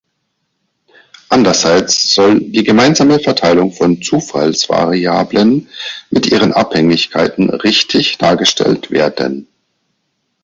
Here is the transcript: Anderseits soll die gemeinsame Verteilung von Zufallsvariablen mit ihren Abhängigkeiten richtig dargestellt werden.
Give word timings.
Anderseits 1.29 2.15
soll 2.15 2.39
die 2.39 2.63
gemeinsame 2.63 3.19
Verteilung 3.19 3.71
von 3.71 4.01
Zufallsvariablen 4.01 5.69
mit 6.09 6.25
ihren 6.25 6.53
Abhängigkeiten 6.53 7.51
richtig 7.51 8.17
dargestellt 8.17 8.89
werden. 8.89 9.47